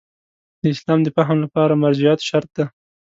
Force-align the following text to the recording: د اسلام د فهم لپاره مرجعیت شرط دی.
د 0.61 0.63
اسلام 0.73 0.99
د 1.03 1.07
فهم 1.17 1.37
لپاره 1.45 1.79
مرجعیت 1.83 2.19
شرط 2.29 2.49
دی. 2.57 2.65